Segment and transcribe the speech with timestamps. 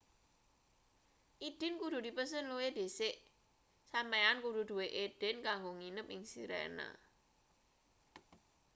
[1.47, 3.15] idin kudu dipesen luwih dhisik
[3.91, 6.87] sampeyan kudu duwe idin kanggo nginep ing sirena